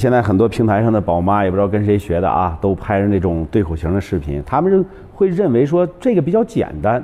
[0.00, 7.00] 现在很多平台上的宝妈也不知道跟谁学的啊，都拍着那种对口型的视频，他们就会认为说这个比较简单。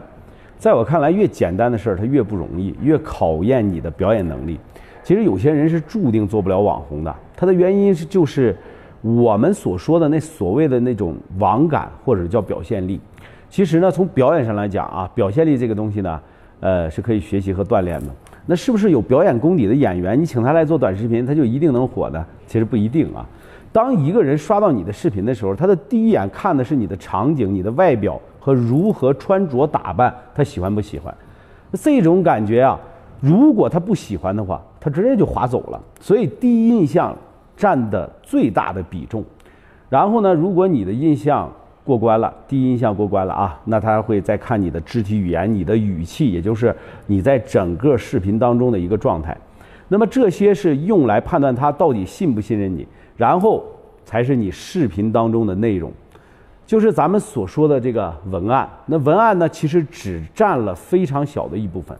[0.58, 4.58] 在我看来，越简单的事儿它越不容易，越考验你的表演能力。
[5.05, 8.57] 其实有些人是注定做不了网红的，他的原因是就是
[9.02, 13.00] 我们所说的那所谓的那种网感或者叫表现力。
[13.48, 16.20] 其实呢，从表演上来讲啊，表现力这个东西呢，
[16.59, 18.07] 呃，是可以学习和锻炼的。
[18.51, 22.27] 那是不是有表演功底的演员，你请他来做短视频，他就一定能火呢？
[22.49, 23.25] 其实不一定啊。
[23.71, 31.14] 当一个人刷到你的视频的时候，他的第一眼看的是你的场景、你的外表和如何穿着打扮，他喜欢不喜欢？
[31.75, 32.76] 这种感觉啊，
[33.20, 35.80] 如果他不喜欢的话，他直接就划走了。
[36.01, 37.16] 所以第一印象
[37.56, 39.23] 占的最大的比重。
[39.88, 41.48] 然后呢，如果你的印象
[41.84, 46.74] 过关了，第一印象过关了啊，那他会再看你的肢体语言、你的语气，也就是
[47.06, 49.36] 你在整个视频当中的一个状态。
[49.88, 52.86] 那么这些是用来判断他到底信不信任你。
[53.16, 53.62] 然后
[54.02, 55.92] 才是你视频当中的内容，
[56.64, 58.66] 就是咱们所说的这个文案。
[58.87, 61.94] 那文案呢，其实只占了非常小的一部分。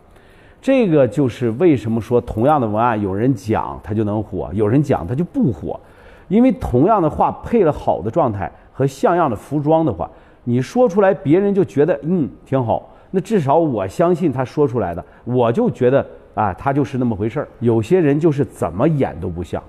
[0.63, 5.79] 这个就是为什么说同样的文案，有人讲它就能火，有人讲它就不火。
[6.29, 8.51] 因为同样的话配了好的状态
[8.81, 10.11] 和像样的服装的话，
[10.45, 12.91] 你说出来别人就觉得嗯挺好。
[13.11, 17.49] 那至少我相信他说出来的，我就觉得啊他就是那么回事儿。
[17.59, 19.63] 有些人就是怎么演都不像。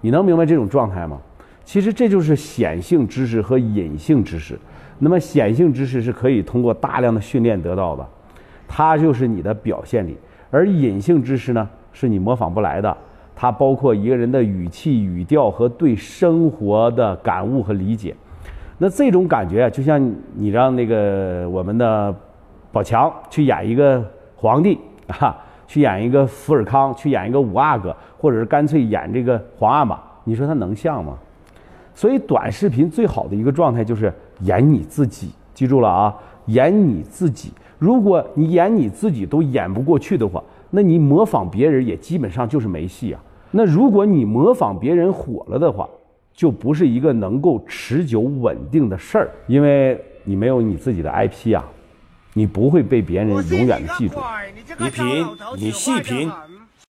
[0.00, 1.20] 你能明白这种状态吗？
[1.62, 4.58] 其实这就是显性知识和隐性知识。
[4.98, 8.06] 那么显性知识是可以通过大量的训练得到的，
[8.66, 10.14] 它就是你的表现力；
[10.50, 12.96] 而隐性知识呢，是你模仿不来的。
[13.36, 18.14] 它包括一个人的语气、语调和对生活的感悟和理解。
[18.84, 19.98] 那这种感觉啊，就像
[20.34, 22.14] 你让那个我们的
[22.70, 24.04] 宝强去演一个
[24.36, 25.34] 皇帝啊。
[25.66, 31.16] 去演一个福尔康，去演一个五阿哥，或者是干脆演这个皇阿玛，你说他能像吗？
[31.94, 36.14] 所以短视频最好的一个状态就是演你自己，记住了啊，
[36.46, 37.50] 演你自己。
[37.78, 40.40] 如果你演你自己都演不过去的话，
[40.70, 43.20] 那你模仿别人也基本上就是没戏啊。
[43.50, 45.88] 那如果你模仿别人火了的话，
[46.34, 51.64] 就不是一个能够持久稳定的事儿，因为你没有你自己的 IP 啊。
[52.36, 54.16] 你不会被别人永远的记住。
[54.76, 55.24] 你品，
[55.56, 56.28] 你细品，